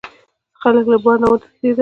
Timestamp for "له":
0.91-0.97